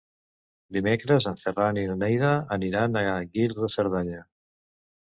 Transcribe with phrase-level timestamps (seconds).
[0.77, 3.05] Dimecres en Ferran i na Neida aniran a
[3.37, 4.29] Guils de Cerdanya.